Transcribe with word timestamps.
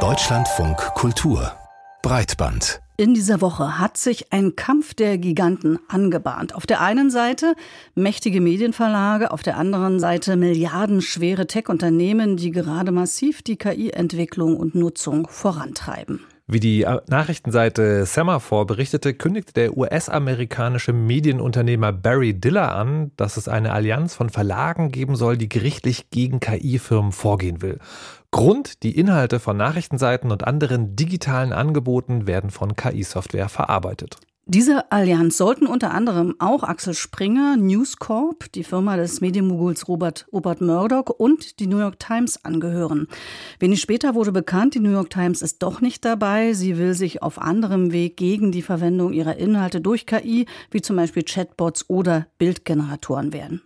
Deutschlandfunk 0.00 0.76
Kultur 0.94 1.52
Breitband 2.02 2.82
in 2.98 3.14
dieser 3.14 3.40
Woche 3.40 3.78
hat 3.78 3.96
sich 3.96 4.34
ein 4.34 4.54
Kampf 4.54 4.92
der 4.92 5.16
Giganten 5.16 5.78
angebahnt. 5.88 6.54
Auf 6.54 6.66
der 6.66 6.82
einen 6.82 7.10
Seite 7.10 7.54
mächtige 7.94 8.42
Medienverlage, 8.42 9.30
auf 9.30 9.42
der 9.42 9.56
anderen 9.56 9.98
Seite 9.98 10.36
milliardenschwere 10.36 11.46
Tech-Unternehmen, 11.46 12.36
die 12.36 12.50
gerade 12.50 12.92
massiv 12.92 13.40
die 13.40 13.56
KI-Entwicklung 13.56 14.58
und 14.58 14.74
Nutzung 14.74 15.26
vorantreiben. 15.28 16.20
Wie 16.48 16.60
die 16.60 16.86
Nachrichtenseite 17.08 18.06
Semaphore 18.06 18.66
berichtete, 18.66 19.14
kündigte 19.14 19.52
der 19.52 19.76
US-amerikanische 19.76 20.92
Medienunternehmer 20.92 21.92
Barry 21.92 22.34
Diller 22.34 22.72
an, 22.72 23.10
dass 23.16 23.36
es 23.36 23.48
eine 23.48 23.72
Allianz 23.72 24.14
von 24.14 24.30
Verlagen 24.30 24.92
geben 24.92 25.16
soll, 25.16 25.36
die 25.36 25.48
gerichtlich 25.48 26.08
gegen 26.10 26.38
KI-Firmen 26.38 27.10
vorgehen 27.10 27.62
will. 27.62 27.80
Grund, 28.30 28.84
die 28.84 28.96
Inhalte 28.96 29.40
von 29.40 29.56
Nachrichtenseiten 29.56 30.30
und 30.30 30.46
anderen 30.46 30.94
digitalen 30.94 31.52
Angeboten 31.52 32.28
werden 32.28 32.50
von 32.50 32.76
KI-Software 32.76 33.48
verarbeitet. 33.48 34.18
Diese 34.48 34.92
Allianz 34.92 35.38
sollten 35.38 35.66
unter 35.66 35.92
anderem 35.92 36.36
auch 36.38 36.62
Axel 36.62 36.94
Springer, 36.94 37.56
News 37.56 37.96
Corp, 37.96 38.52
die 38.52 38.62
Firma 38.62 38.96
des 38.96 39.20
Medienmoguls 39.20 39.88
Robert, 39.88 40.28
Robert 40.32 40.60
Murdoch 40.60 41.06
und 41.10 41.58
die 41.58 41.66
New 41.66 41.80
York 41.80 41.98
Times 41.98 42.44
angehören. 42.44 43.08
Wenig 43.58 43.80
später 43.80 44.14
wurde 44.14 44.30
bekannt, 44.30 44.76
die 44.76 44.78
New 44.78 44.92
York 44.92 45.10
Times 45.10 45.42
ist 45.42 45.64
doch 45.64 45.80
nicht 45.80 46.04
dabei. 46.04 46.52
Sie 46.52 46.78
will 46.78 46.94
sich 46.94 47.24
auf 47.24 47.42
anderem 47.42 47.90
Weg 47.90 48.16
gegen 48.18 48.52
die 48.52 48.62
Verwendung 48.62 49.12
ihrer 49.12 49.36
Inhalte 49.36 49.80
durch 49.80 50.06
KI, 50.06 50.46
wie 50.70 50.80
zum 50.80 50.94
Beispiel 50.94 51.24
Chatbots 51.24 51.90
oder 51.90 52.28
Bildgeneratoren 52.38 53.32
wehren. 53.32 53.62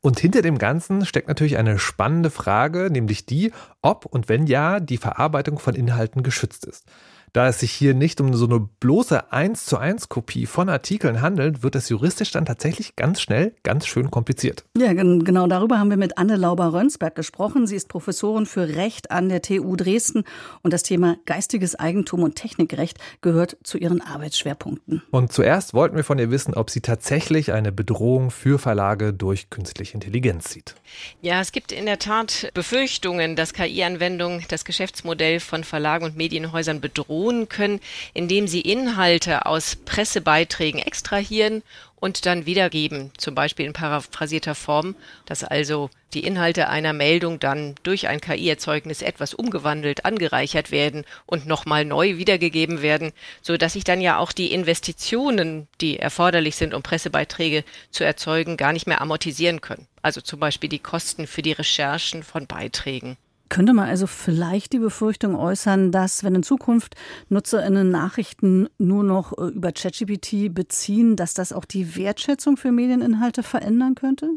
Und 0.00 0.18
hinter 0.18 0.40
dem 0.40 0.56
Ganzen 0.56 1.04
steckt 1.04 1.28
natürlich 1.28 1.58
eine 1.58 1.78
spannende 1.78 2.30
Frage, 2.30 2.88
nämlich 2.90 3.26
die, 3.26 3.52
ob 3.82 4.06
und 4.06 4.30
wenn 4.30 4.46
ja, 4.46 4.80
die 4.80 4.96
Verarbeitung 4.96 5.58
von 5.58 5.74
Inhalten 5.74 6.22
geschützt 6.22 6.64
ist. 6.64 6.86
Da 7.34 7.48
es 7.48 7.60
sich 7.60 7.72
hier 7.72 7.94
nicht 7.94 8.20
um 8.20 8.34
so 8.34 8.44
eine 8.44 8.60
bloße 8.60 9.32
1 9.32 9.64
zu 9.64 9.78
1 9.78 10.10
Kopie 10.10 10.44
von 10.44 10.68
Artikeln 10.68 11.22
handelt, 11.22 11.62
wird 11.62 11.74
es 11.76 11.88
juristisch 11.88 12.30
dann 12.30 12.44
tatsächlich 12.44 12.94
ganz 12.94 13.22
schnell 13.22 13.54
ganz 13.62 13.86
schön 13.86 14.10
kompliziert. 14.10 14.64
Ja, 14.76 14.92
genau 14.92 15.46
darüber 15.46 15.78
haben 15.78 15.88
wir 15.88 15.96
mit 15.96 16.18
Anne 16.18 16.36
Lauber-Rönsberg 16.36 17.14
gesprochen. 17.14 17.66
Sie 17.66 17.74
ist 17.74 17.88
Professorin 17.88 18.44
für 18.44 18.76
Recht 18.76 19.10
an 19.10 19.30
der 19.30 19.40
TU 19.40 19.76
Dresden 19.76 20.24
und 20.60 20.74
das 20.74 20.82
Thema 20.82 21.16
geistiges 21.24 21.74
Eigentum 21.74 22.22
und 22.22 22.34
Technikrecht 22.34 22.98
gehört 23.22 23.56
zu 23.62 23.78
ihren 23.78 24.02
Arbeitsschwerpunkten. 24.02 25.02
Und 25.10 25.32
zuerst 25.32 25.72
wollten 25.72 25.96
wir 25.96 26.04
von 26.04 26.18
ihr 26.18 26.30
wissen, 26.30 26.52
ob 26.52 26.68
sie 26.68 26.82
tatsächlich 26.82 27.54
eine 27.54 27.72
Bedrohung 27.72 28.30
für 28.30 28.58
Verlage 28.58 29.14
durch 29.14 29.48
künstliche 29.48 29.94
Intelligenz 29.94 30.50
sieht. 30.50 30.74
Ja, 31.22 31.40
es 31.40 31.52
gibt 31.52 31.72
in 31.72 31.86
der 31.86 31.98
Tat 31.98 32.50
Befürchtungen, 32.52 33.36
dass 33.36 33.54
KI-Anwendungen 33.54 34.44
das 34.50 34.66
Geschäftsmodell 34.66 35.40
von 35.40 35.64
Verlagen 35.64 36.04
und 36.04 36.14
Medienhäusern 36.14 36.82
bedrohen 36.82 37.21
belohnen 37.22 37.48
können, 37.48 37.80
indem 38.14 38.48
sie 38.48 38.60
Inhalte 38.60 39.46
aus 39.46 39.76
Pressebeiträgen 39.76 40.80
extrahieren 40.80 41.62
und 41.96 42.26
dann 42.26 42.46
wiedergeben, 42.46 43.12
zum 43.16 43.36
Beispiel 43.36 43.64
in 43.64 43.72
paraphrasierter 43.72 44.56
Form, 44.56 44.96
dass 45.24 45.44
also 45.44 45.88
die 46.14 46.24
Inhalte 46.24 46.68
einer 46.68 46.92
Meldung 46.92 47.38
dann 47.38 47.76
durch 47.84 48.08
ein 48.08 48.20
KI-Erzeugnis 48.20 49.02
etwas 49.02 49.34
umgewandelt, 49.34 50.04
angereichert 50.04 50.72
werden 50.72 51.04
und 51.26 51.46
nochmal 51.46 51.84
neu 51.84 52.16
wiedergegeben 52.16 52.82
werden, 52.82 53.12
so 53.40 53.56
dass 53.56 53.74
sich 53.74 53.84
dann 53.84 54.00
ja 54.00 54.18
auch 54.18 54.32
die 54.32 54.52
Investitionen, 54.52 55.68
die 55.80 56.00
erforderlich 56.00 56.56
sind, 56.56 56.74
um 56.74 56.82
Pressebeiträge 56.82 57.62
zu 57.90 58.02
erzeugen, 58.02 58.56
gar 58.56 58.72
nicht 58.72 58.88
mehr 58.88 59.00
amortisieren 59.00 59.60
können. 59.60 59.86
Also 60.02 60.20
zum 60.20 60.40
Beispiel 60.40 60.68
die 60.68 60.80
Kosten 60.80 61.28
für 61.28 61.42
die 61.42 61.52
Recherchen 61.52 62.24
von 62.24 62.48
Beiträgen. 62.48 63.16
Könnte 63.52 63.74
man 63.74 63.86
also 63.86 64.06
vielleicht 64.06 64.72
die 64.72 64.78
Befürchtung 64.78 65.36
äußern, 65.36 65.92
dass 65.92 66.24
wenn 66.24 66.36
in 66.36 66.42
Zukunft 66.42 66.94
NutzerInnen 67.28 67.90
Nachrichten 67.90 68.66
nur 68.78 69.04
noch 69.04 69.36
äh, 69.36 69.48
über 69.48 69.72
ChatGPT 69.72 70.54
beziehen, 70.54 71.16
dass 71.16 71.34
das 71.34 71.52
auch 71.52 71.66
die 71.66 71.94
Wertschätzung 71.94 72.56
für 72.56 72.72
Medieninhalte 72.72 73.42
verändern 73.42 73.94
könnte? 73.94 74.30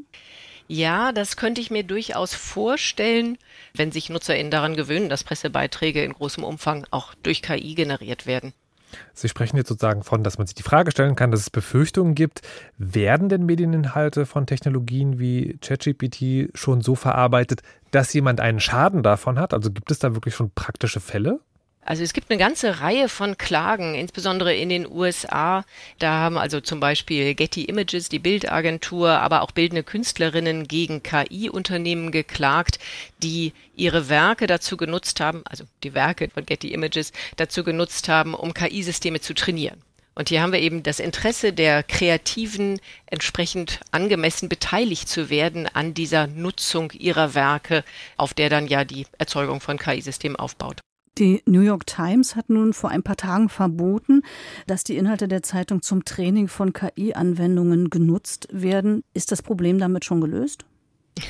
Ja, 0.67 1.13
das 1.13 1.37
könnte 1.37 1.61
ich 1.61 1.71
mir 1.71 1.83
durchaus 1.83 2.33
vorstellen, 2.33 3.37
wenn 3.73 3.93
sich 3.93 4.09
NutzerInnen 4.09 4.51
daran 4.51 4.75
gewöhnen, 4.75 5.07
dass 5.07 5.23
Pressebeiträge 5.23 6.03
in 6.03 6.11
großem 6.11 6.43
Umfang 6.43 6.85
auch 6.91 7.13
durch 7.23 7.41
KI 7.41 7.73
generiert 7.73 8.25
werden. 8.25 8.51
Sie 9.13 9.29
sprechen 9.29 9.57
jetzt 9.57 9.69
sozusagen 9.69 10.03
von, 10.03 10.23
dass 10.23 10.37
man 10.37 10.47
sich 10.47 10.55
die 10.55 10.63
Frage 10.63 10.91
stellen 10.91 11.15
kann, 11.15 11.31
dass 11.31 11.41
es 11.41 11.49
Befürchtungen 11.49 12.15
gibt. 12.15 12.41
Werden 12.77 13.29
denn 13.29 13.45
Medieninhalte 13.45 14.25
von 14.25 14.45
Technologien 14.45 15.19
wie 15.19 15.57
ChatGPT 15.61 16.57
schon 16.57 16.81
so 16.81 16.95
verarbeitet, 16.95 17.61
dass 17.91 18.13
jemand 18.13 18.39
einen 18.39 18.59
Schaden 18.59 19.03
davon 19.03 19.39
hat? 19.39 19.53
Also 19.53 19.71
gibt 19.71 19.91
es 19.91 19.99
da 19.99 20.13
wirklich 20.13 20.35
schon 20.35 20.51
praktische 20.51 20.99
Fälle? 20.99 21.39
Also 21.87 22.01
es 22.01 22.13
gibt 22.13 22.31
eine 22.31 22.39
ganze 22.39 22.81
Reihe 22.81 23.07
von 23.09 23.37
Klagen, 23.37 23.93
insbesondere 23.93 24.55
in 24.55 24.69
den 24.69 24.91
USA. 24.91 25.63
Da 25.99 26.13
haben 26.13 26.35
also 26.35 26.59
zum 26.59 26.79
Beispiel 26.79 27.35
Getty 27.35 27.65
Images, 27.65 28.09
die 28.09 28.17
Bildagentur, 28.17 29.11
aber 29.11 29.43
auch 29.43 29.51
bildende 29.51 29.83
Künstlerinnen 29.83 30.67
gegen 30.67 31.03
KI-Unternehmen 31.03 32.11
geklagt, 32.11 32.79
die 33.21 33.53
ihre 33.75 34.09
Werke 34.09 34.47
dazu 34.47 34.77
genutzt 34.77 35.19
haben, 35.19 35.43
also 35.45 35.65
die 35.83 35.93
Werke 35.93 36.27
von 36.33 36.43
Getty 36.43 36.73
Images 36.73 37.13
dazu 37.35 37.63
genutzt 37.63 38.09
haben, 38.09 38.33
um 38.33 38.55
KI-Systeme 38.55 39.21
zu 39.21 39.35
trainieren. 39.35 39.79
Und 40.15 40.29
hier 40.29 40.41
haben 40.41 40.53
wir 40.53 40.61
eben 40.61 40.81
das 40.81 40.99
Interesse 40.99 41.53
der 41.53 41.83
Kreativen, 41.83 42.79
entsprechend 43.05 43.81
angemessen 43.91 44.49
beteiligt 44.49 45.07
zu 45.07 45.29
werden 45.29 45.67
an 45.67 45.93
dieser 45.93 46.25
Nutzung 46.25 46.91
ihrer 46.93 47.35
Werke, 47.35 47.83
auf 48.17 48.33
der 48.33 48.49
dann 48.49 48.65
ja 48.65 48.85
die 48.85 49.05
Erzeugung 49.19 49.59
von 49.59 49.77
KI-Systemen 49.77 50.37
aufbaut. 50.37 50.81
Die 51.17 51.41
New 51.45 51.61
York 51.61 51.87
Times 51.87 52.35
hat 52.35 52.49
nun 52.49 52.73
vor 52.73 52.89
ein 52.89 53.01
paar 53.01 53.15
Tagen 53.15 53.47
verboten, 53.47 54.21
dass 54.67 54.83
die 54.83 54.97
Inhalte 54.97 55.29
der 55.29 55.43
Zeitung 55.43 55.81
zum 55.81 56.03
Training 56.03 56.49
von 56.49 56.73
KI-Anwendungen 56.73 57.89
genutzt 57.89 58.49
werden. 58.51 59.03
Ist 59.13 59.31
das 59.31 59.41
Problem 59.41 59.79
damit 59.79 60.03
schon 60.03 60.19
gelöst? 60.19 60.65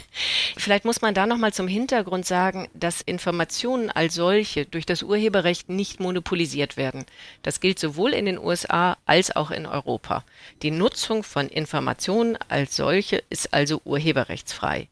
Vielleicht 0.57 0.85
muss 0.85 1.01
man 1.01 1.13
da 1.13 1.27
noch 1.27 1.37
mal 1.37 1.53
zum 1.53 1.67
Hintergrund 1.67 2.25
sagen, 2.25 2.67
dass 2.73 3.01
Informationen 3.01 3.91
als 3.91 4.15
solche 4.15 4.65
durch 4.65 4.87
das 4.87 5.03
Urheberrecht 5.03 5.69
nicht 5.69 5.99
monopolisiert 5.99 6.77
werden. 6.77 7.05
Das 7.43 7.59
gilt 7.59 7.77
sowohl 7.77 8.13
in 8.13 8.25
den 8.25 8.39
USA 8.39 8.97
als 9.05 9.35
auch 9.35 9.51
in 9.51 9.67
Europa. 9.67 10.23
Die 10.63 10.71
Nutzung 10.71 11.21
von 11.21 11.47
Informationen 11.47 12.37
als 12.47 12.75
solche 12.75 13.21
ist 13.29 13.53
also 13.53 13.81
urheberrechtsfrei. 13.85 14.87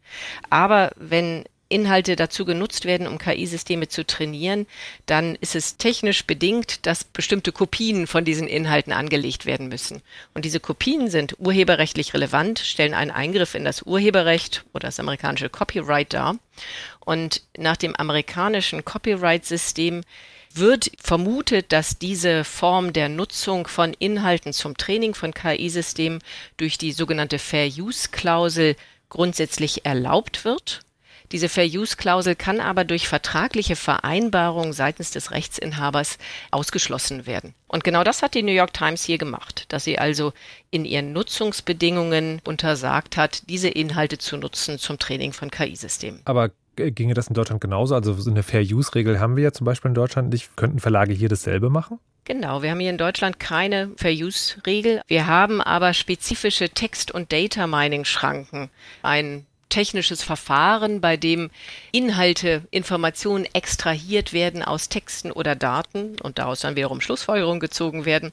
Aber 0.52 0.92
wenn 0.98 1.46
Inhalte 1.74 2.16
dazu 2.16 2.46
genutzt 2.46 2.86
werden, 2.86 3.08
um 3.08 3.18
KI-Systeme 3.18 3.88
zu 3.88 4.06
trainieren, 4.06 4.68
dann 5.08 5.36
ist 5.36 5.56
es 5.56 5.78
technisch 5.78 6.26
bedingt, 6.26 6.86
dass 6.86 7.04
bestimmte 7.04 7.52
Kopien 7.52 8.08
von 8.08 8.24
diesen 8.24 8.48
Inhalten 8.48 8.94
angelegt 8.94 9.46
werden 9.46 9.68
müssen. 9.68 10.02
Und 10.34 10.46
diese 10.46 10.60
Kopien 10.60 11.10
sind 11.10 11.36
urheberrechtlich 11.40 12.14
relevant, 12.14 12.60
stellen 12.60 12.94
einen 12.94 13.12
Eingriff 13.12 13.56
in 13.56 13.66
das 13.66 13.82
Urheberrecht 13.82 14.64
oder 14.74 14.88
das 14.88 15.00
amerikanische 15.00 15.50
Copyright 15.50 16.14
dar. 16.14 16.38
Und 17.00 17.42
nach 17.58 17.78
dem 17.78 17.96
amerikanischen 17.96 18.86
Copyright-System 18.86 20.04
wird 20.54 20.92
vermutet, 21.02 21.72
dass 21.72 21.98
diese 21.98 22.44
Form 22.44 22.94
der 22.94 23.10
Nutzung 23.10 23.68
von 23.68 23.94
Inhalten 23.94 24.54
zum 24.54 24.78
Training 24.78 25.16
von 25.16 25.34
KI-Systemen 25.34 26.20
durch 26.58 26.78
die 26.78 26.92
sogenannte 26.92 27.40
Fair-Use-Klausel 27.40 28.76
grundsätzlich 29.10 29.86
erlaubt 29.86 30.46
wird. 30.46 30.82
Diese 31.34 31.50
Fair-Use-Klausel 31.50 32.36
kann 32.36 32.60
aber 32.60 32.84
durch 32.84 33.08
vertragliche 33.08 33.76
Vereinbarung 33.76 34.72
seitens 34.72 35.10
des 35.10 35.32
Rechtsinhabers 35.32 36.20
ausgeschlossen 36.52 37.26
werden. 37.26 37.56
Und 37.68 37.84
genau 37.84 38.04
das 38.04 38.22
hat 38.22 38.36
die 38.36 38.44
New 38.44 38.52
York 38.52 38.72
Times 38.72 39.04
hier 39.04 39.18
gemacht, 39.18 39.66
dass 39.70 39.84
sie 39.84 39.98
also 39.98 40.32
in 40.70 40.86
ihren 40.86 41.12
Nutzungsbedingungen 41.12 42.40
untersagt 42.46 43.18
hat, 43.18 43.50
diese 43.50 43.68
Inhalte 43.68 44.20
zu 44.20 44.38
nutzen 44.38 44.78
zum 44.78 45.00
Training 45.00 45.34
von 45.34 45.50
KI-Systemen. 45.50 46.22
Aber 46.26 46.52
ginge 46.76 47.16
das 47.16 47.28
in 47.30 47.34
Deutschland 47.34 47.62
genauso? 47.62 47.96
Also 47.96 48.14
so 48.14 48.30
eine 48.30 48.44
Fair-Use-Regel 48.44 49.20
haben 49.20 49.36
wir 49.36 49.44
ja 49.44 49.52
zum 49.52 49.66
Beispiel 49.66 49.90
in 49.90 49.96
Deutschland 49.96 50.30
nicht. 50.32 50.56
Könnten 50.56 50.80
Verlage 50.80 51.14
hier 51.14 51.30
dasselbe 51.30 51.72
machen? 51.72 52.00
Genau, 52.26 52.62
wir 52.62 52.70
haben 52.70 52.80
hier 52.80 52.92
in 52.92 53.00
Deutschland 53.00 53.40
keine 53.40 53.92
Fair-Use-Regel. 53.98 55.02
Wir 55.08 55.26
haben 55.26 55.62
aber 55.62 55.96
spezifische 55.96 56.70
Text- 56.70 57.12
und 57.12 57.34
Data-Mining-Schranken. 57.34 58.70
Ein 59.02 59.48
technisches 59.74 60.22
Verfahren, 60.22 61.02
bei 61.02 61.18
dem 61.18 61.50
Inhalte, 61.92 62.62
Informationen 62.70 63.48
extrahiert 63.54 64.32
werden 64.32 64.62
aus 64.62 64.88
Texten 64.88 65.32
oder 65.32 65.56
Daten 65.56 66.16
und 66.22 66.38
daraus 66.38 66.60
dann 66.60 66.76
wiederum 66.76 67.02
Schlussfolgerungen 67.02 67.60
gezogen 67.60 68.06
werden. 68.06 68.32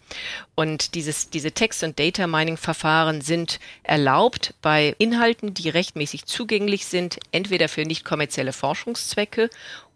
Und 0.55 0.95
dieses, 0.95 1.31
diese 1.31 1.53
Text- 1.53 1.83
und 1.83 1.99
Data 1.99 2.27
Mining-Verfahren 2.27 3.23
sind 3.23 3.59
erlaubt 3.83 4.53
bei 4.61 4.95
Inhalten, 4.99 5.55
die 5.55 5.71
rechtmäßig 5.71 6.27
zugänglich 6.27 6.85
sind, 6.85 7.19
entweder 7.33 7.71
für 7.71 7.87
nicht 7.87 8.05
kommerzielle 8.05 8.53
Forschungszwecke 8.53 9.49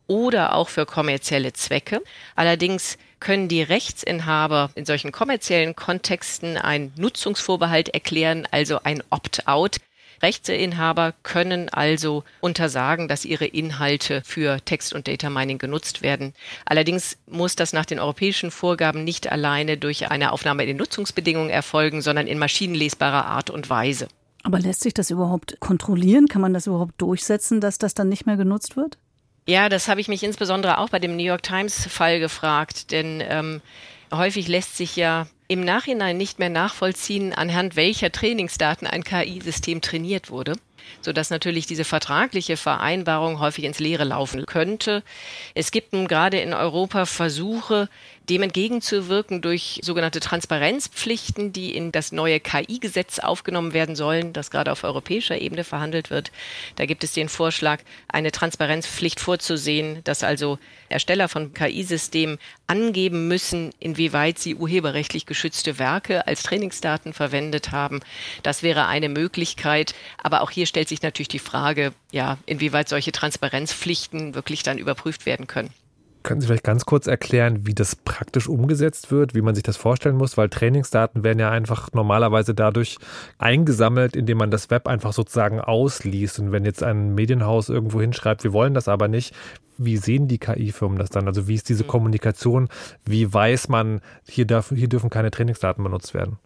oder 0.06 0.55
auch 0.55 0.70
für 0.70 0.87
kommerzielle 0.87 1.52
Zwecke. 1.52 2.00
Allerdings 2.37 2.96
können 3.20 3.49
die 3.49 3.62
Rechtsinhaber 3.62 4.70
in 4.76 4.87
solchen 4.87 5.12
kommerziellen 5.12 5.76
Kontexten 5.76 6.56
einen 6.56 6.94
Nutzungsvorbehalt 6.96 7.91
erklären, 7.91 8.49
also 8.50 8.81
ein 8.82 9.02
Opt-out 9.11 9.76
Rechteinhaber 10.23 11.15
können 11.23 11.69
also 11.69 12.25
untersagen, 12.41 13.09
dass 13.09 13.25
ihre 13.25 13.47
Inhalte 13.47 14.23
für 14.25 14.65
Text- 14.65 14.95
und 14.95 15.09
Data 15.09 15.31
Mining 15.31 15.59
genutzt 15.59 16.03
werden. 16.03 16.35
Allerdings 16.65 17.17
muss 17.27 17.57
das 17.57 17.73
nach 17.73 17.87
den 17.87 17.99
europäischen 17.99 18.51
Vorgaben 18.51 19.05
nicht 19.05 19.31
alleine 19.31 19.77
durch 19.77 20.11
eine 20.11 20.33
Aufnahme 20.33 20.63
in 20.63 20.69
den 20.69 20.77
Nutzungsbedingungen 20.77 21.51
erfolgen, 21.51 22.03
sondern 22.03 22.27
in 22.27 22.39
maschinenlesbarer 22.39 23.27
Art 23.27 23.51
und 23.51 23.71
Weise. 23.71 24.09
Aber 24.43 24.61
lässt 24.61 24.83
sich 24.83 24.95
das 24.95 25.11
überhaupt 25.11 25.59
kontrollieren? 25.59 26.29
Kann 26.29 26.43
man 26.43 26.53
das 26.53 26.67
überhaupt 26.67 27.01
durchsetzen, 27.01 27.61
dass 27.61 27.79
das 27.79 27.95
dann 27.95 28.11
nicht 28.11 28.27
mehr 28.27 28.37
genutzt 28.37 28.77
wird? 28.77 28.99
Ja, 29.47 29.69
das 29.69 29.89
habe 29.89 30.01
ich 30.01 30.09
mich 30.09 30.23
insbesondere 30.23 30.79
auch 30.79 30.89
bei 30.89 30.99
dem 30.99 31.17
New 31.17 31.23
York 31.23 31.43
Times-Fall 31.43 32.19
gefragt, 32.19 32.93
denn 32.93 33.23
ähm, 33.27 33.61
häufig 34.17 34.49
lässt 34.49 34.77
sich 34.77 34.97
ja 34.97 35.27
im 35.49 35.61
Nachhinein 35.61 36.17
nicht 36.17 36.39
mehr 36.39 36.49
nachvollziehen, 36.49 37.33
anhand 37.33 37.77
welcher 37.77 38.11
Trainingsdaten 38.11 38.87
ein 38.87 39.05
KI-System 39.05 39.81
trainiert 39.81 40.31
wurde 40.31 40.55
sodass 41.01 41.31
natürlich 41.31 41.67
diese 41.67 41.85
vertragliche 41.85 42.57
Vereinbarung 42.57 43.39
häufig 43.39 43.65
ins 43.65 43.79
Leere 43.79 44.05
laufen 44.05 44.47
könnte. 44.47 45.03
Es 45.55 45.71
gibt 45.71 45.93
nun 45.93 46.09
gerade 46.09 46.41
in 46.41 46.55
Europa 46.55 47.07
Versuche, 47.07 47.89
dem 48.31 48.43
entgegenzuwirken 48.43 49.43
durch 49.43 49.81
sogenannte 49.83 50.21
Transparenzpflichten, 50.21 51.53
die 51.53 51.77
in 51.77 51.93
das 51.93 52.11
neue 52.11 52.41
KI-Gesetz 52.41 53.19
aufgenommen 53.19 53.75
werden 53.75 53.97
sollen, 53.97 54.33
das 54.33 54.51
gerade 54.51 54.73
auf 54.73 54.85
europäischer 54.85 55.39
Ebene 55.39 55.63
verhandelt 55.63 56.11
wird. 56.11 56.33
Da 56.77 56.87
gibt 56.87 57.05
es 57.05 57.13
den 57.13 57.29
Vorschlag, 57.29 57.81
eine 58.09 58.33
Transparenzpflicht 58.33 59.21
vorzusehen, 59.21 60.03
dass 60.05 60.25
also 60.25 60.59
Ersteller 60.89 61.29
von 61.29 61.53
KI-Systemen 61.53 62.39
angeben 62.67 63.29
müssen, 63.29 63.73
inwieweit 63.79 64.39
sie 64.39 64.55
urheberrechtlich 64.55 65.27
geschützte 65.27 65.79
Werke 65.79 66.27
als 66.27 66.43
Trainingsdaten 66.43 67.13
verwendet 67.13 67.73
haben. 67.73 68.01
Das 68.43 68.63
wäre 68.63 68.87
eine 68.87 69.09
Möglichkeit. 69.09 69.95
Aber 70.23 70.43
auch 70.43 70.51
hier 70.51 70.67
stellt 70.75 70.88
sich 70.88 71.03
natürlich 71.03 71.29
die 71.29 71.38
Frage, 71.38 71.93
ja, 72.11 72.37
inwieweit 72.47 72.88
solche 72.88 73.12
Transparenzpflichten 73.12 74.35
wirklich 74.35 74.65
dann 74.65 74.76
überprüft 74.76 75.25
werden 75.25 75.47
können. 75.47 75.71
Können 76.25 76.41
Sie 76.41 76.49
vielleicht 76.49 76.65
ganz 76.65 76.85
kurz 76.85 77.06
erklären, 77.06 77.65
wie 77.65 77.75
das 77.75 77.94
praktisch 77.94 78.49
umgesetzt 78.49 79.12
wird, 79.12 79.37
wie 79.37 79.43
man 79.43 79.55
sich 79.55 79.62
das 79.62 79.76
vorstellen 79.76 80.17
muss? 80.17 80.37
Weil 80.37 80.49
Trainingsdaten 80.49 81.23
werden 81.23 81.38
ja 81.38 81.50
einfach 81.50 81.93
normalerweise 81.93 82.55
dadurch 82.55 82.99
eingesammelt, 83.38 84.17
indem 84.17 84.38
man 84.38 84.50
das 84.50 84.69
Web 84.71 84.88
einfach 84.88 85.12
sozusagen 85.12 85.61
ausliest. 85.61 86.41
Und 86.41 86.50
wenn 86.50 86.65
jetzt 86.65 86.82
ein 86.82 87.15
Medienhaus 87.15 87.69
irgendwo 87.69 88.00
hinschreibt, 88.00 88.43
wir 88.43 88.53
wollen 88.53 88.75
das 88.75 88.88
aber 88.88 89.06
nicht, 89.06 89.32
wie 89.79 89.97
sehen 89.97 90.27
die 90.27 90.38
KI-Firmen 90.38 90.99
das 90.99 91.11
dann? 91.11 91.29
Also 91.29 91.47
wie 91.47 91.55
ist 91.55 91.69
diese 91.69 91.85
mhm. 91.85 91.88
Kommunikation? 91.88 92.69
Wie 93.05 93.32
weiß 93.32 93.69
man, 93.69 94.00
hier, 94.27 94.47
darf, 94.47 94.73
hier 94.75 94.88
dürfen 94.88 95.11
keine 95.11 95.31
Trainingsdaten 95.31 95.85
benutzt 95.85 96.15
werden? 96.15 96.38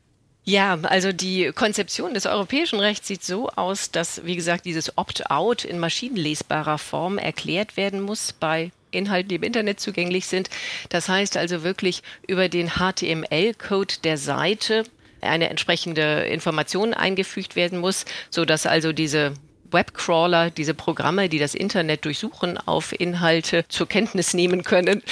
Ja, 0.48 0.78
also 0.84 1.12
die 1.12 1.52
Konzeption 1.54 2.14
des 2.14 2.24
europäischen 2.24 2.80
Rechts 2.80 3.06
sieht 3.06 3.22
so 3.22 3.50
aus, 3.50 3.90
dass, 3.90 4.24
wie 4.24 4.34
gesagt, 4.34 4.64
dieses 4.64 4.96
Opt-out 4.96 5.66
in 5.66 5.78
maschinenlesbarer 5.78 6.78
Form 6.78 7.18
erklärt 7.18 7.76
werden 7.76 8.00
muss 8.00 8.32
bei 8.32 8.70
Inhalten, 8.90 9.28
die 9.28 9.34
im 9.34 9.42
Internet 9.42 9.78
zugänglich 9.78 10.26
sind. 10.26 10.48
Das 10.88 11.10
heißt 11.10 11.36
also 11.36 11.64
wirklich 11.64 12.02
über 12.26 12.48
den 12.48 12.70
HTML-Code 12.70 13.96
der 14.04 14.16
Seite 14.16 14.84
eine 15.20 15.50
entsprechende 15.50 16.22
Information 16.22 16.94
eingefügt 16.94 17.54
werden 17.54 17.78
muss, 17.78 18.06
so 18.30 18.46
dass 18.46 18.64
also 18.64 18.94
diese 18.94 19.34
Webcrawler, 19.70 20.50
diese 20.50 20.74
Programme, 20.74 21.28
die 21.28 21.38
das 21.38 21.54
Internet 21.54 22.04
durchsuchen, 22.04 22.58
auf 22.58 22.98
Inhalte 22.98 23.64
zur 23.68 23.86
Kenntnis 23.86 24.34
nehmen 24.34 24.62
können, 24.62 25.02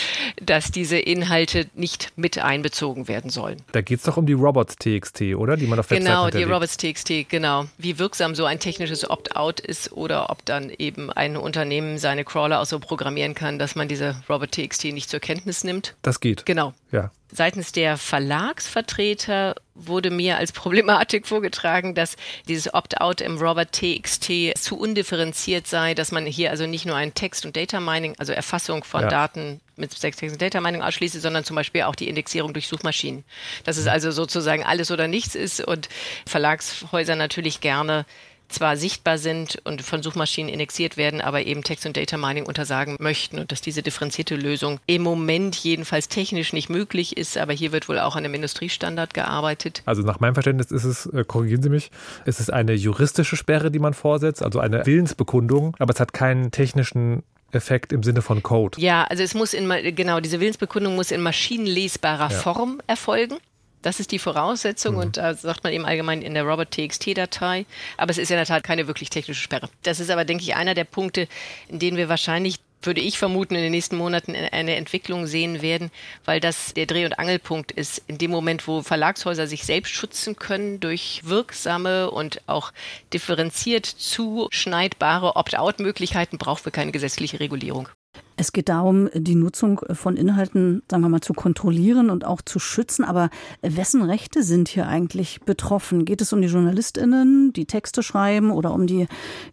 dass 0.40 0.70
diese 0.70 0.98
Inhalte 0.98 1.66
nicht 1.74 2.12
mit 2.16 2.38
einbezogen 2.38 3.08
werden 3.08 3.30
sollen. 3.30 3.62
Da 3.72 3.80
geht 3.80 3.98
es 3.98 4.04
doch 4.04 4.16
um 4.16 4.26
die 4.26 4.32
Robots.txt, 4.32 5.22
oder? 5.36 5.56
Die 5.56 5.66
man 5.66 5.78
auf 5.78 5.90
Webseiten 5.90 6.04
Genau, 6.04 6.30
die 6.30 6.44
Robots.txt, 6.44 7.28
genau. 7.28 7.66
Wie 7.78 7.98
wirksam 7.98 8.34
so 8.34 8.44
ein 8.44 8.60
technisches 8.60 9.08
Opt-out 9.08 9.60
ist 9.60 9.92
oder 9.92 10.30
ob 10.30 10.44
dann 10.44 10.70
eben 10.78 11.10
ein 11.10 11.36
Unternehmen 11.36 11.98
seine 11.98 12.24
Crawler 12.24 12.60
auch 12.60 12.66
so 12.66 12.78
programmieren 12.78 13.34
kann, 13.34 13.58
dass 13.58 13.74
man 13.74 13.88
diese 13.88 14.16
Robot.txt 14.28 14.84
nicht 14.86 15.10
zur 15.10 15.20
Kenntnis 15.20 15.64
nimmt. 15.64 15.94
Das 16.02 16.20
geht. 16.20 16.46
Genau. 16.46 16.74
Ja. 16.92 17.10
Seitens 17.32 17.72
der 17.72 17.96
Verlagsvertreter 17.98 19.56
wurde 19.74 20.10
mir 20.10 20.38
als 20.38 20.52
Problematik 20.52 21.26
vorgetragen, 21.26 21.94
dass 21.94 22.16
dieses 22.46 22.72
Opt-out 22.72 23.20
im 23.20 23.36
Robert 23.38 23.72
TXT 23.72 24.56
zu 24.56 24.78
undifferenziert 24.78 25.66
sei, 25.66 25.94
dass 25.94 26.12
man 26.12 26.24
hier 26.24 26.50
also 26.50 26.66
nicht 26.66 26.86
nur 26.86 26.96
ein 26.96 27.14
Text- 27.14 27.44
und 27.44 27.56
Data 27.56 27.80
Mining, 27.80 28.14
also 28.18 28.32
Erfassung 28.32 28.84
von 28.84 29.02
ja. 29.02 29.08
Daten 29.08 29.60
mit 29.74 29.98
Text 30.00 30.22
und 30.22 30.40
Data 30.40 30.60
Mining 30.60 30.82
ausschließe, 30.82 31.20
sondern 31.20 31.44
zum 31.44 31.56
Beispiel 31.56 31.82
auch 31.82 31.96
die 31.96 32.08
Indexierung 32.08 32.52
durch 32.52 32.68
Suchmaschinen. 32.68 33.24
Dass 33.64 33.76
es 33.76 33.84
mhm. 33.84 33.90
also 33.90 34.10
sozusagen 34.12 34.64
alles 34.64 34.90
oder 34.90 35.08
nichts 35.08 35.34
ist 35.34 35.60
und 35.60 35.88
Verlagshäuser 36.26 37.16
natürlich 37.16 37.60
gerne 37.60 38.06
zwar 38.48 38.76
sichtbar 38.76 39.18
sind 39.18 39.60
und 39.64 39.82
von 39.82 40.02
Suchmaschinen 40.02 40.52
indexiert 40.52 40.96
werden, 40.96 41.20
aber 41.20 41.44
eben 41.44 41.62
Text- 41.62 41.86
und 41.86 41.96
Data 41.96 42.16
Mining 42.16 42.46
untersagen 42.46 42.96
möchten 42.98 43.38
und 43.38 43.52
dass 43.52 43.60
diese 43.60 43.82
differenzierte 43.82 44.36
Lösung 44.36 44.78
im 44.86 45.02
Moment 45.02 45.56
jedenfalls 45.56 46.08
technisch 46.08 46.52
nicht 46.52 46.68
möglich 46.68 47.16
ist, 47.16 47.38
aber 47.38 47.52
hier 47.52 47.72
wird 47.72 47.88
wohl 47.88 47.98
auch 47.98 48.16
an 48.16 48.24
einem 48.24 48.34
Industriestandard 48.34 49.14
gearbeitet. 49.14 49.82
Also 49.86 50.02
nach 50.02 50.20
meinem 50.20 50.34
Verständnis 50.34 50.70
ist 50.70 50.84
es, 50.84 51.06
äh, 51.06 51.24
korrigieren 51.24 51.62
Sie 51.62 51.70
mich, 51.70 51.90
ist 52.24 52.40
es 52.40 52.50
eine 52.50 52.72
juristische 52.72 53.36
Sperre, 53.36 53.70
die 53.70 53.78
man 53.78 53.94
vorsetzt, 53.94 54.42
also 54.42 54.60
eine 54.60 54.84
Willensbekundung, 54.86 55.76
aber 55.78 55.92
es 55.92 56.00
hat 56.00 56.12
keinen 56.12 56.50
technischen 56.50 57.22
Effekt 57.52 57.92
im 57.92 58.02
Sinne 58.02 58.22
von 58.22 58.42
Code. 58.42 58.80
Ja, 58.80 59.04
also 59.04 59.22
es 59.22 59.34
muss 59.34 59.54
in, 59.54 59.68
genau, 59.94 60.20
diese 60.20 60.40
Willensbekundung 60.40 60.94
muss 60.96 61.10
in 61.10 61.20
maschinenlesbarer 61.20 62.30
ja. 62.30 62.38
Form 62.38 62.80
erfolgen. 62.86 63.36
Das 63.86 64.00
ist 64.00 64.10
die 64.10 64.18
Voraussetzung 64.18 64.94
mhm. 64.96 65.00
und 65.00 65.16
da 65.16 65.34
sagt 65.34 65.62
man 65.62 65.72
eben 65.72 65.84
allgemein 65.84 66.20
in 66.20 66.34
der 66.34 66.42
Robert.txt-Datei. 66.42 67.66
Aber 67.96 68.10
es 68.10 68.18
ist 68.18 68.32
in 68.32 68.36
der 68.36 68.44
Tat 68.44 68.64
keine 68.64 68.88
wirklich 68.88 69.10
technische 69.10 69.40
Sperre. 69.40 69.68
Das 69.84 70.00
ist 70.00 70.10
aber, 70.10 70.24
denke 70.24 70.42
ich, 70.42 70.56
einer 70.56 70.74
der 70.74 70.82
Punkte, 70.82 71.28
in 71.68 71.78
denen 71.78 71.96
wir 71.96 72.08
wahrscheinlich 72.08 72.56
würde 72.82 73.00
ich 73.00 73.16
vermuten, 73.16 73.54
in 73.54 73.62
den 73.62 73.70
nächsten 73.70 73.96
Monaten 73.96 74.34
eine 74.34 74.74
Entwicklung 74.74 75.28
sehen 75.28 75.62
werden, 75.62 75.92
weil 76.24 76.40
das 76.40 76.74
der 76.74 76.86
Dreh- 76.86 77.04
und 77.04 77.20
Angelpunkt 77.20 77.70
ist. 77.70 78.02
In 78.08 78.18
dem 78.18 78.32
Moment, 78.32 78.66
wo 78.66 78.82
Verlagshäuser 78.82 79.46
sich 79.46 79.64
selbst 79.64 79.92
schützen 79.94 80.34
können 80.34 80.80
durch 80.80 81.20
wirksame 81.22 82.10
und 82.10 82.40
auch 82.48 82.72
differenziert 83.12 83.86
zuschneidbare 83.86 85.36
Opt-out-Möglichkeiten, 85.36 86.38
brauchen 86.38 86.64
wir 86.64 86.72
keine 86.72 86.90
gesetzliche 86.90 87.38
Regulierung. 87.38 87.88
Es 88.36 88.52
geht 88.52 88.68
darum, 88.68 89.08
die 89.14 89.34
Nutzung 89.34 89.80
von 89.92 90.16
Inhalten, 90.16 90.82
sagen 90.90 91.02
wir 91.02 91.08
mal, 91.08 91.22
zu 91.22 91.32
kontrollieren 91.32 92.10
und 92.10 92.24
auch 92.24 92.42
zu 92.42 92.58
schützen. 92.58 93.04
Aber 93.04 93.30
wessen 93.62 94.02
Rechte 94.02 94.42
sind 94.42 94.68
hier 94.68 94.86
eigentlich 94.86 95.40
betroffen? 95.40 96.04
Geht 96.04 96.20
es 96.20 96.32
um 96.32 96.42
die 96.42 96.48
JournalistInnen, 96.48 97.52
die 97.54 97.64
Texte 97.64 98.02
schreiben 98.02 98.50
oder 98.50 98.72
um 98.72 98.86
die 98.86 99.06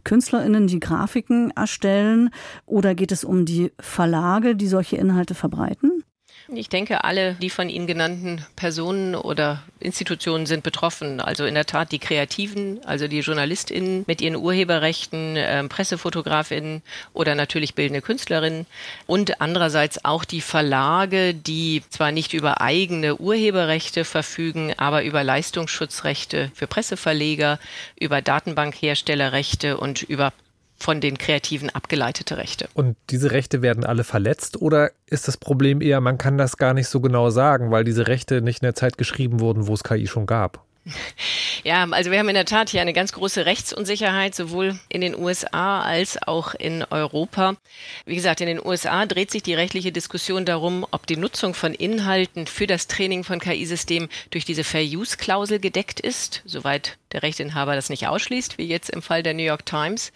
KünstlerInnen, 0.04 0.68
die 0.68 0.82
Grafiken 0.82 1.52
erstellen? 1.52 2.30
Oder 2.66 2.94
geht 2.94 3.14
es 3.14 3.24
um 3.24 3.46
die 3.46 3.72
Verlage, 3.80 4.56
die 4.56 4.68
solche 4.68 4.98
Inhalte 4.98 5.34
verbreiten? 5.34 6.04
Ich 6.50 6.68
denke, 6.68 7.06
alle 7.06 7.36
die 7.36 7.50
von 7.50 7.70
Ihnen 7.70 7.88
genannten 7.88 8.46
Personen 8.58 9.16
oder 9.16 9.64
Institutionen 9.80 10.46
sind 10.46 10.62
betroffen. 10.62 11.22
Also 11.22 11.46
in 11.46 11.56
der 11.56 11.66
Tat 11.66 11.94
die 11.94 12.00
Kreativen, 12.00 12.84
also 12.86 13.08
die 13.08 13.20
JournalistInnen 13.20 14.04
mit 14.08 14.22
ihren 14.22 14.36
Urheberrechten, 14.36 15.38
äh, 15.38 15.64
PressefotografInnen 15.64 16.82
oder 17.14 17.36
natürlich 17.36 17.76
bildende 17.76 18.02
Künstlerinnen 18.02 18.66
und 19.08 19.40
andererseits 19.40 20.04
auch 20.04 20.26
die 20.26 20.42
Verlage, 20.42 21.34
die 21.34 21.82
zwar 21.90 22.12
nicht 22.12 22.34
über 22.34 22.60
eigene 22.60 23.18
Urheberrechte 23.18 24.04
verfügen, 24.04 24.74
aber 24.76 25.04
über 25.04 25.24
Leistungsschutzrechte 25.24 26.52
für 26.54 26.68
Presseverleger, 26.68 27.58
über 27.98 28.22
Datenbankherstellerrechte 28.22 29.78
und 29.78 30.02
über 30.02 30.34
von 30.78 31.02
den 31.02 31.18
Kreativen 31.18 31.70
abgeleitete 31.70 32.38
Rechte. 32.38 32.68
Und 32.74 32.98
diese 33.10 33.32
Rechte 33.32 33.62
werden 33.62 33.86
alle 33.86 34.04
verletzt 34.04 34.62
oder 34.62 34.92
ist 35.06 35.28
das 35.28 35.38
Problem 35.38 35.82
eher, 35.82 36.02
man 36.02 36.18
kann 36.18 36.38
das 36.38 36.58
gar 36.58 36.74
nicht 36.74 36.88
so 36.88 37.00
genau 37.00 37.30
sagen, 37.30 37.72
weil 37.72 37.84
diese 37.84 38.08
Rechte 38.08 38.42
nicht 38.42 38.62
in 38.62 38.66
der 38.66 38.76
Zeit 38.76 38.98
geschrieben 38.98 39.40
wurden, 39.40 39.68
wo 39.68 39.74
es 39.74 39.84
KI 39.84 40.08
schon 40.08 40.26
gab? 40.26 40.64
Ja, 41.64 41.88
also 41.92 42.12
wir 42.12 42.20
haben 42.20 42.28
in 42.28 42.36
der 42.36 42.44
Tat 42.44 42.70
hier 42.70 42.82
eine 42.82 42.92
ganz 42.92 43.14
große 43.14 43.46
Rechtsunsicherheit, 43.46 44.36
sowohl 44.36 44.78
in 44.90 45.00
den 45.00 45.18
USA 45.18 45.82
als 45.82 46.22
auch 46.22 46.54
in 46.54 46.84
Europa. 46.90 47.56
Wie 48.06 48.16
gesagt, 48.16 48.42
in 48.42 48.48
den 48.48 48.64
USA 48.64 49.06
dreht 49.06 49.32
sich 49.32 49.44
die 49.44 49.54
rechtliche 49.54 49.94
Diskussion 49.94 50.44
darum, 50.44 50.86
ob 50.92 51.08
die 51.08 51.16
Nutzung 51.16 51.54
von 51.54 51.74
Inhalten 51.74 52.48
für 52.48 52.68
das 52.68 52.88
Training 52.88 53.24
von 53.24 53.40
KI-Systemen 53.40 54.10
durch 54.32 54.44
diese 54.44 54.66
Fair-Use-Klausel 54.66 55.60
gedeckt 55.60 56.02
ist, 56.02 56.42
soweit 56.44 56.98
der 57.14 57.24
Rechteinhaber 57.24 57.76
das 57.76 57.90
nicht 57.90 58.08
ausschließt, 58.08 58.58
wie 58.58 58.66
jetzt 58.66 58.90
im 58.90 59.02
Fall 59.02 59.24
der 59.24 59.34
New 59.34 59.44
York 59.44 59.66
Times. 59.66 60.12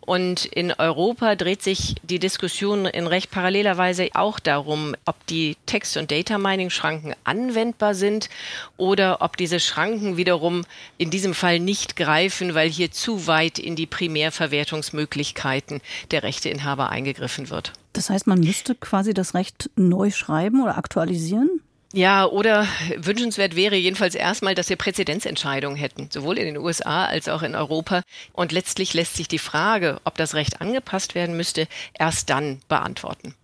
Und 0.00 0.44
in 0.44 0.72
Europa 0.72 1.34
dreht 1.34 1.62
sich 1.62 1.96
die 2.02 2.18
Diskussion 2.18 2.84
in 2.84 3.06
recht 3.06 3.30
paralleler 3.30 3.78
Weise 3.78 4.10
auch 4.14 4.38
darum, 4.38 4.94
ob 5.06 5.26
die 5.26 5.56
Text- 5.66 5.96
und 5.96 6.10
Data-Mining-Schranken 6.10 7.14
anwendbar 7.24 7.94
sind 7.94 8.28
oder 8.76 9.22
ob 9.22 9.36
diese 9.36 9.60
Schranken 9.60 10.16
wiederum 10.16 10.64
in 10.98 11.10
diesem 11.10 11.34
Fall 11.34 11.58
nicht 11.58 11.96
greifen, 11.96 12.54
weil 12.54 12.68
hier 12.68 12.92
zu 12.92 13.26
weit 13.26 13.58
in 13.58 13.76
die 13.76 13.86
Primärverwertungsmöglichkeiten 13.86 15.80
der 16.10 16.22
Rechteinhaber 16.22 16.90
eingegriffen 16.90 17.48
wird. 17.48 17.72
Das 17.94 18.10
heißt, 18.10 18.26
man 18.26 18.40
müsste 18.40 18.74
quasi 18.74 19.14
das 19.14 19.34
Recht 19.34 19.70
neu 19.76 20.10
schreiben 20.10 20.62
oder 20.62 20.76
aktualisieren? 20.76 21.48
Ja, 21.94 22.26
oder 22.26 22.66
wünschenswert 22.96 23.54
wäre 23.54 23.76
jedenfalls 23.76 24.16
erstmal, 24.16 24.56
dass 24.56 24.68
wir 24.68 24.74
Präzedenzentscheidungen 24.74 25.76
hätten, 25.76 26.08
sowohl 26.10 26.38
in 26.38 26.46
den 26.46 26.58
USA 26.58 27.04
als 27.04 27.28
auch 27.28 27.42
in 27.42 27.54
Europa. 27.54 28.02
Und 28.32 28.50
letztlich 28.50 28.94
lässt 28.94 29.14
sich 29.14 29.28
die 29.28 29.38
Frage, 29.38 30.00
ob 30.02 30.16
das 30.16 30.34
Recht 30.34 30.60
angepasst 30.60 31.14
werden 31.14 31.36
müsste, 31.36 31.68
erst 31.96 32.30
dann 32.30 32.58
beantworten. 32.66 33.36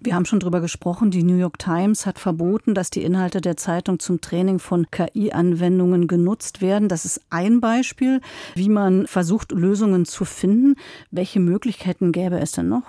Wir 0.00 0.16
haben 0.16 0.24
schon 0.24 0.40
drüber 0.40 0.60
gesprochen. 0.60 1.12
Die 1.12 1.22
New 1.22 1.36
York 1.36 1.60
Times 1.60 2.04
hat 2.04 2.18
verboten, 2.18 2.74
dass 2.74 2.90
die 2.90 3.04
Inhalte 3.04 3.40
der 3.40 3.56
Zeitung 3.56 4.00
zum 4.00 4.20
Training 4.20 4.58
von 4.58 4.90
KI-Anwendungen 4.90 6.08
genutzt 6.08 6.60
werden. 6.60 6.88
Das 6.88 7.04
ist 7.04 7.20
ein 7.30 7.60
Beispiel, 7.60 8.20
wie 8.56 8.68
man 8.68 9.06
versucht, 9.06 9.52
Lösungen 9.52 10.06
zu 10.06 10.24
finden. 10.24 10.74
Welche 11.12 11.38
Möglichkeiten 11.38 12.10
gäbe 12.10 12.40
es 12.40 12.50
denn 12.50 12.68
noch? 12.68 12.82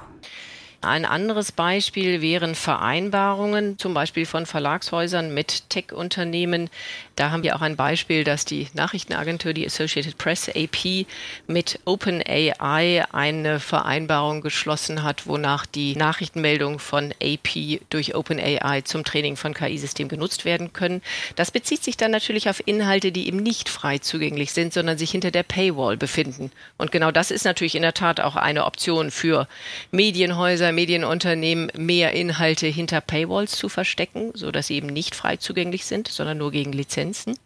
Ein 0.83 1.05
anderes 1.05 1.53
Beispiel 1.53 2.21
wären 2.21 2.55
Vereinbarungen, 2.55 3.79
zum 3.79 3.93
Beispiel 3.93 4.25
von 4.25 4.45
Verlagshäusern 4.45 5.33
mit 5.33 5.69
Tech-Unternehmen. 5.69 6.69
Da 7.15 7.31
haben 7.31 7.43
wir 7.43 7.55
auch 7.55 7.61
ein 7.61 7.77
Beispiel, 7.77 8.25
dass 8.25 8.43
die 8.43 8.67
Nachrichtenagentur, 8.73 9.53
die 9.53 9.65
Associated 9.65 10.17
Press 10.17 10.49
AP, 10.49 11.05
mit 11.47 11.79
OpenAI 11.85 13.05
eine 13.11 13.61
Vereinbarung 13.61 14.41
geschlossen 14.41 15.03
hat, 15.03 15.25
wonach 15.25 15.65
die 15.65 15.95
Nachrichtenmeldungen 15.95 16.79
von 16.79 17.13
AP 17.23 17.79
durch 17.89 18.15
OpenAI 18.15 18.81
zum 18.81 19.05
Training 19.05 19.37
von 19.37 19.53
KI-Systemen 19.53 20.09
genutzt 20.09 20.43
werden 20.43 20.73
können. 20.73 21.01
Das 21.37 21.51
bezieht 21.51 21.83
sich 21.83 21.95
dann 21.95 22.11
natürlich 22.11 22.49
auf 22.49 22.61
Inhalte, 22.65 23.13
die 23.13 23.27
eben 23.27 23.37
nicht 23.37 23.69
frei 23.69 23.99
zugänglich 23.99 24.51
sind, 24.51 24.73
sondern 24.73 24.97
sich 24.97 25.11
hinter 25.11 25.31
der 25.31 25.43
Paywall 25.43 25.95
befinden. 25.95 26.51
Und 26.77 26.91
genau 26.91 27.11
das 27.11 27.31
ist 27.31 27.45
natürlich 27.45 27.75
in 27.75 27.83
der 27.83 27.93
Tat 27.93 28.19
auch 28.19 28.35
eine 28.35 28.65
Option 28.65 29.11
für 29.11 29.47
Medienhäuser, 29.91 30.72
Medienunternehmen 30.75 31.71
mehr 31.75 32.11
Inhalte 32.11 32.67
hinter 32.67 33.01
Paywalls 33.01 33.55
zu 33.55 33.69
verstecken, 33.69 34.31
sodass 34.33 34.67
sie 34.67 34.75
eben 34.75 34.87
nicht 34.87 35.15
frei 35.15 35.37
zugänglich 35.37 35.85
sind, 35.85 36.07
sondern 36.07 36.37
nur 36.37 36.51
gegen 36.51 36.73
Lizenzen. 36.73 37.37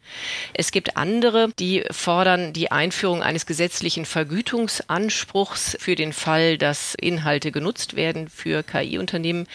Es 0.53 0.71
gibt 0.71 0.97
andere, 0.97 1.49
die 1.59 1.83
fordern 1.91 2.53
die 2.53 2.71
Einführung 2.71 3.23
eines 3.23 3.45
gesetzlichen 3.45 4.05
Vergütungsanspruchs 4.05 5.77
für 5.79 5.95
den 5.95 6.13
Fall, 6.13 6.57
dass 6.57 6.95
Inhalte 6.95 7.51
genutzt 7.51 7.95
werden 7.95 8.29
für 8.29 8.63
KI-Unternehmen. 8.63 9.47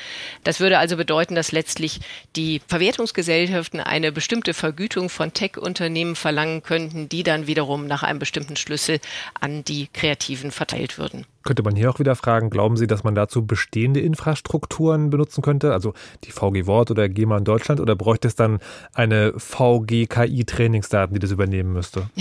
Das 0.45 0.61
würde 0.61 0.79
also 0.79 0.97
bedeuten, 0.97 1.35
dass 1.35 1.53
letztlich 1.53 2.01
die 2.37 2.61
Verwertungsgesellschaften 2.67 3.81
eine 3.81 4.13
bestimmte 4.13 4.55
Vergütung 4.55 5.09
von 5.09 5.33
Tech-Unternehmen 5.33 6.17
verlangen 6.17 6.63
könnten, 6.63 7.09
die 7.09 7.23
dann 7.23 7.47
wiederum 7.47 7.87
nach 7.87 8.03
einem 8.03 8.19
bestimmten 8.19 8.57
Schlüssel 8.57 9.01
an 9.41 9.65
die 9.65 9.89
Kreativen 9.93 10.51
verteilt 10.51 10.99
würden. 10.99 11.27
Könnte 11.43 11.63
man 11.63 11.77
hier 11.77 11.91
auch 11.91 11.99
wieder 11.99 12.15
fragen, 12.15 12.51
glauben 12.51 12.77
Sie, 12.77 12.87
dass 12.87 13.05
man 13.05 13.15
dazu 13.15 13.47
bestehende 13.47 14.01
Infrastrukturen 14.01 15.11
benutzen 15.11 15.43
könnte, 15.43 15.73
also 15.73 15.95
die 16.25 16.31
VG 16.31 16.67
Wort 16.67 16.91
oder 16.91 17.09
GEMA 17.09 17.39
in 17.39 17.45
Deutschland, 17.45 17.81
oder 17.81 17.97
bräuchte 17.97 18.29
es 18.29 18.35
dann 18.35 18.61
eine 18.95 19.33
VG 19.37 20.07
KI 20.07 20.45
Trainingsdaten, 20.45 21.15
die 21.15 21.21
das 21.21 21.31
übernehmen 21.31 21.73
müsste? 21.73 22.09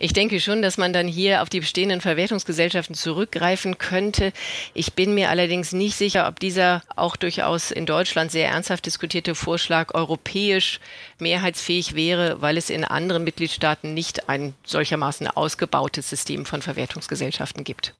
Ich 0.00 0.12
denke 0.12 0.38
schon, 0.40 0.62
dass 0.62 0.78
man 0.78 0.92
dann 0.92 1.08
hier 1.08 1.42
auf 1.42 1.48
die 1.48 1.58
bestehenden 1.58 2.00
Verwertungsgesellschaften 2.00 2.94
zurückgreifen 2.94 3.78
könnte. 3.78 4.32
Ich 4.72 4.92
bin 4.92 5.14
mir 5.14 5.28
allerdings 5.28 5.72
nicht 5.72 5.96
sicher, 5.96 6.28
ob 6.28 6.38
dieser 6.38 6.82
auch 6.94 7.16
durchaus 7.16 7.72
in 7.72 7.84
Deutschland 7.84 8.30
sehr 8.30 8.48
ernsthaft 8.48 8.86
diskutierte 8.86 9.34
Vorschlag 9.34 9.94
europäisch 9.94 10.78
mehrheitsfähig 11.18 11.94
wäre, 11.94 12.40
weil 12.40 12.56
es 12.56 12.70
in 12.70 12.84
anderen 12.84 13.24
Mitgliedstaaten 13.24 13.92
nicht 13.92 14.28
ein 14.28 14.54
solchermaßen 14.64 15.26
ausgebautes 15.28 16.08
System 16.08 16.46
von 16.46 16.62
Verwertungsgesellschaften 16.62 17.64
gibt. 17.64 17.94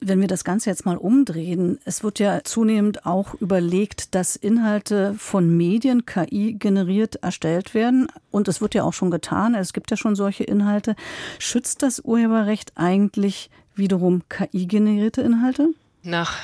Wenn 0.00 0.20
wir 0.20 0.28
das 0.28 0.44
Ganze 0.44 0.70
jetzt 0.70 0.86
mal 0.86 0.96
umdrehen, 0.96 1.80
es 1.84 2.04
wird 2.04 2.20
ja 2.20 2.44
zunehmend 2.44 3.04
auch 3.04 3.34
überlegt, 3.34 4.14
dass 4.14 4.36
Inhalte 4.36 5.14
von 5.18 5.56
Medien 5.56 6.06
KI 6.06 6.54
generiert 6.58 7.16
erstellt 7.16 7.74
werden. 7.74 8.06
Und 8.30 8.46
es 8.46 8.60
wird 8.60 8.74
ja 8.74 8.84
auch 8.84 8.92
schon 8.92 9.10
getan. 9.10 9.56
Es 9.56 9.72
gibt 9.72 9.90
ja 9.90 9.96
schon 9.96 10.14
solche 10.14 10.44
Inhalte. 10.44 10.94
Schützt 11.40 11.82
das 11.82 12.00
Urheberrecht 12.00 12.72
eigentlich 12.76 13.50
wiederum 13.74 14.22
KI-generierte 14.28 15.22
Inhalte? 15.22 15.70
Nach 16.04 16.36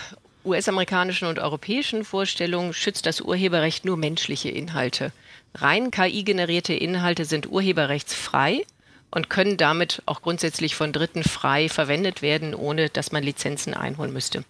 US-amerikanischen 0.44 1.28
und 1.28 1.38
europäischen 1.38 2.04
Vorstellungen 2.04 2.72
schützt 2.72 3.06
das 3.06 3.20
Urheberrecht 3.20 3.84
nur 3.84 3.96
menschliche 3.96 4.50
Inhalte. 4.50 5.12
Rein 5.54 5.92
KI-generierte 5.92 6.74
Inhalte 6.74 7.24
sind 7.24 7.50
urheberrechtsfrei 7.50 8.64
und 9.14 9.30
können 9.30 9.56
damit 9.56 10.02
auch 10.06 10.22
grundsätzlich 10.22 10.74
von 10.74 10.92
Dritten 10.92 11.22
frei 11.22 11.68
verwendet 11.68 12.20
werden, 12.20 12.52
ohne 12.52 12.90
dass 12.90 13.12
man 13.12 13.22
Lizenzen 13.22 13.72
einholen 13.72 14.12
müsste. 14.12 14.44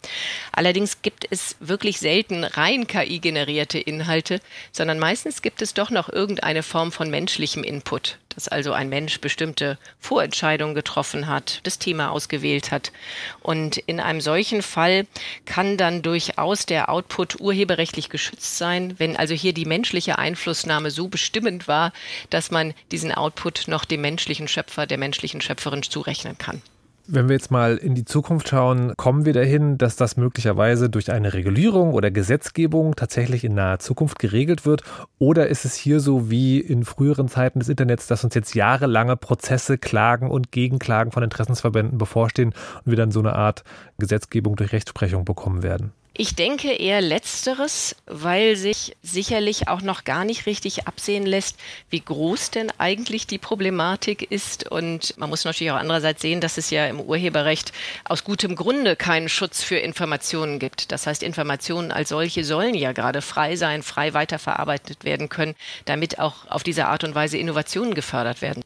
Allerdings 0.52 1.02
gibt 1.02 1.26
es 1.30 1.56
wirklich 1.61 2.00
selten 2.00 2.44
rein 2.44 2.87
KI-generierte 2.87 3.78
Inhalte, 3.78 4.40
sondern 4.73 4.99
meistens 4.99 5.42
gibt 5.42 5.61
es 5.61 5.75
doch 5.75 5.90
noch 5.90 6.09
irgendeine 6.09 6.62
Form 6.62 6.92
von 6.92 7.11
menschlichem 7.11 7.62
Input 7.62 8.18
dass 8.34 8.48
also 8.48 8.72
ein 8.72 8.88
Mensch 8.88 9.20
bestimmte 9.20 9.78
Vorentscheidungen 9.98 10.74
getroffen 10.74 11.26
hat, 11.28 11.60
das 11.62 11.78
Thema 11.78 12.10
ausgewählt 12.10 12.70
hat. 12.70 12.92
Und 13.40 13.78
in 13.78 14.00
einem 14.00 14.20
solchen 14.20 14.62
Fall 14.62 15.06
kann 15.44 15.76
dann 15.76 16.02
durchaus 16.02 16.66
der 16.66 16.88
Output 16.88 17.40
urheberrechtlich 17.40 18.08
geschützt 18.08 18.58
sein, 18.58 18.94
wenn 18.98 19.16
also 19.16 19.34
hier 19.34 19.52
die 19.52 19.64
menschliche 19.66 20.18
Einflussnahme 20.18 20.90
so 20.90 21.08
bestimmend 21.08 21.68
war, 21.68 21.92
dass 22.30 22.50
man 22.50 22.74
diesen 22.90 23.12
Output 23.12 23.68
noch 23.68 23.84
dem 23.84 24.00
menschlichen 24.00 24.48
Schöpfer, 24.48 24.86
der 24.86 24.98
menschlichen 24.98 25.40
Schöpferin 25.40 25.82
zurechnen 25.82 26.38
kann. 26.38 26.62
Wenn 27.06 27.28
wir 27.28 27.34
jetzt 27.34 27.50
mal 27.50 27.76
in 27.76 27.94
die 27.94 28.06
Zukunft 28.06 28.49
schauen, 28.49 28.94
kommen 28.96 29.26
wir 29.26 29.34
dahin, 29.34 29.76
dass 29.76 29.94
das 29.96 30.16
möglicherweise 30.16 30.88
durch 30.88 31.12
eine 31.12 31.34
Regulierung 31.34 31.92
oder 31.92 32.11
Gesetzgebung 32.11 32.96
tatsächlich 32.96 33.44
in 33.44 33.54
naher 33.54 33.78
Zukunft 33.78 34.18
geregelt 34.18 34.64
wird? 34.64 34.84
Oder 35.18 35.49
ist 35.49 35.66
es 35.66 35.75
hier 35.75 36.00
so 36.00 36.30
wie 36.30 36.58
in 36.61 36.82
früheren 36.82 37.28
Zeiten 37.28 37.58
des 37.58 37.68
Internets, 37.68 38.06
dass 38.06 38.25
uns 38.25 38.34
jetzt 38.34 38.54
jahrelange 38.54 39.18
Prozesse, 39.18 39.76
Klagen 39.76 40.30
und 40.30 40.50
Gegenklagen 40.50 41.12
von 41.12 41.23
Interessensverbänden 41.23 41.99
bevorstehen 41.99 42.54
und 42.87 42.90
wir 42.90 42.96
dann 42.96 43.11
so 43.11 43.20
eine 43.20 43.34
Art 43.34 43.64
Gesetzgebung 43.99 44.56
durch 44.56 44.73
Rechtsprechung 44.73 45.26
bekommen 45.26 45.62
werden? 45.62 45.92
Ich 46.16 46.37
denke 46.37 46.71
eher 46.71 47.00
letzteres, 47.00 47.97
weil 48.06 48.54
sich 48.54 48.97
sicherlich 49.02 49.66
auch 49.66 49.83
noch 49.83 50.04
gar 50.04 50.25
nicht 50.25 50.47
richtig 50.47 50.87
absehen 50.87 51.26
lässt, 51.26 51.56
wie 51.90 51.99
groß 51.99 52.52
denn 52.52 52.71
eigentlich 52.78 53.26
die 53.26 53.38
Problematik 53.38 54.30
ist. 54.30 54.71
Und 54.71 55.18
man 55.18 55.28
muss 55.28 55.44
natürlich 55.44 55.73
auch 55.73 55.76
andererseits 55.76 56.23
sehen, 56.23 56.40
dass 56.40 56.56
es 56.56 56.71
ja 56.71 56.87
im 56.87 57.00
Urheberrecht 57.00 57.73
aus 58.04 58.23
gutem 58.23 58.54
Grunde 58.54 58.94
keinen 58.94 59.28
Schutz 59.28 59.64
für 59.64 59.75
Informationen 59.75 60.61
gibt. 60.61 60.92
Das 60.92 61.09
heißt, 61.09 61.25
Informationen 61.25 61.90
als 61.90 62.11
solche 62.11 62.44
sollen 62.44 62.76
ja 62.76 62.92
gerade 62.92 63.21
frei 63.21 63.56
sein, 63.56 63.83
frei 63.83 64.14
weiterverarbeitet 64.14 65.02
werden 65.02 65.28
können, 65.28 65.56
damit 65.85 66.21
auch 66.21 66.47
auf 66.49 66.62
diese 66.62 66.87
Art 66.87 67.02
und 67.02 67.16
Weise 67.16 67.38
Innovationen 67.38 67.92
gefördert 67.92 68.40
werden. 68.40 68.62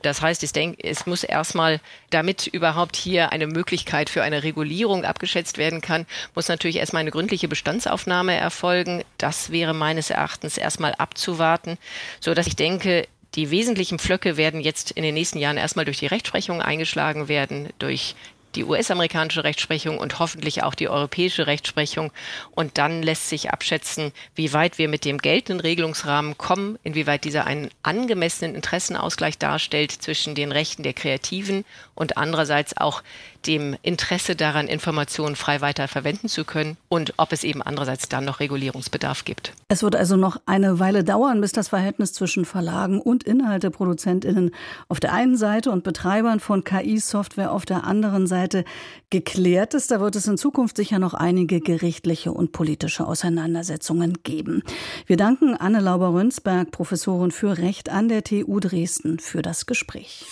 Das 0.00 0.22
heißt, 0.22 0.42
ich 0.42 0.52
denke, 0.52 0.82
es 0.82 1.04
muss 1.04 1.22
erstmal, 1.22 1.80
damit 2.08 2.46
überhaupt 2.46 2.96
hier 2.96 3.30
eine 3.30 3.46
Möglichkeit 3.46 4.08
für 4.08 4.22
eine 4.22 4.42
Regulierung 4.42 5.04
abgeschätzt 5.04 5.58
werden 5.58 5.82
kann, 5.82 6.06
muss 6.34 6.48
natürlich 6.48 6.77
erstmal 6.78 7.00
eine 7.00 7.10
gründliche 7.10 7.48
Bestandsaufnahme 7.48 8.34
erfolgen. 8.34 9.04
Das 9.18 9.50
wäre 9.50 9.74
meines 9.74 10.10
Erachtens 10.10 10.56
erstmal 10.56 10.94
abzuwarten, 10.94 11.78
so 12.20 12.34
dass 12.34 12.46
ich 12.46 12.56
denke, 12.56 13.06
die 13.34 13.50
wesentlichen 13.50 13.98
Pflöcke 13.98 14.36
werden 14.36 14.60
jetzt 14.60 14.90
in 14.90 15.02
den 15.02 15.14
nächsten 15.14 15.38
Jahren 15.38 15.58
erstmal 15.58 15.84
durch 15.84 15.98
die 15.98 16.06
Rechtsprechung 16.06 16.62
eingeschlagen 16.62 17.28
werden, 17.28 17.68
durch 17.78 18.14
die 18.54 18.64
US-amerikanische 18.64 19.44
Rechtsprechung 19.44 19.98
und 19.98 20.18
hoffentlich 20.18 20.62
auch 20.62 20.74
die 20.74 20.88
europäische 20.88 21.46
Rechtsprechung. 21.46 22.12
Und 22.50 22.78
dann 22.78 23.02
lässt 23.02 23.28
sich 23.28 23.50
abschätzen, 23.50 24.12
wie 24.34 24.52
weit 24.52 24.78
wir 24.78 24.88
mit 24.88 25.04
dem 25.04 25.18
geltenden 25.18 25.60
Regelungsrahmen 25.60 26.38
kommen, 26.38 26.78
inwieweit 26.82 27.24
dieser 27.24 27.46
einen 27.46 27.70
angemessenen 27.82 28.54
Interessenausgleich 28.54 29.38
darstellt 29.38 29.92
zwischen 29.92 30.34
den 30.34 30.52
Rechten 30.52 30.82
der 30.82 30.94
Kreativen 30.94 31.64
und 31.98 32.16
andererseits 32.16 32.76
auch 32.76 33.02
dem 33.46 33.76
Interesse 33.82 34.36
daran, 34.36 34.68
Informationen 34.68 35.34
frei 35.36 35.60
weiter 35.60 35.88
verwenden 35.88 36.28
zu 36.28 36.44
können 36.44 36.76
und 36.88 37.14
ob 37.16 37.32
es 37.32 37.42
eben 37.42 37.60
andererseits 37.60 38.08
dann 38.08 38.24
noch 38.24 38.40
Regulierungsbedarf 38.40 39.24
gibt. 39.24 39.52
Es 39.68 39.82
wird 39.82 39.96
also 39.96 40.16
noch 40.16 40.40
eine 40.46 40.78
Weile 40.78 41.02
dauern, 41.02 41.40
bis 41.40 41.52
das 41.52 41.68
Verhältnis 41.68 42.12
zwischen 42.12 42.44
Verlagen 42.44 43.00
und 43.00 43.24
Inhalteproduzentinnen 43.24 44.52
auf 44.88 45.00
der 45.00 45.12
einen 45.12 45.36
Seite 45.36 45.70
und 45.70 45.82
Betreibern 45.82 46.40
von 46.40 46.62
KI-Software 46.62 47.52
auf 47.52 47.64
der 47.64 47.84
anderen 47.84 48.26
Seite 48.26 48.64
geklärt 49.10 49.74
ist. 49.74 49.90
Da 49.90 50.00
wird 50.00 50.14
es 50.14 50.28
in 50.28 50.38
Zukunft 50.38 50.76
sicher 50.76 50.98
noch 51.00 51.14
einige 51.14 51.60
gerichtliche 51.60 52.32
und 52.32 52.52
politische 52.52 53.06
Auseinandersetzungen 53.06 54.18
geben. 54.22 54.62
Wir 55.06 55.16
danken 55.16 55.56
Anne 55.56 55.80
Lauber-Rönsberg, 55.80 56.70
Professorin 56.70 57.32
für 57.32 57.58
Recht 57.58 57.88
an 57.88 58.08
der 58.08 58.22
TU 58.22 58.60
Dresden, 58.60 59.18
für 59.18 59.42
das 59.42 59.66
Gespräch. 59.66 60.24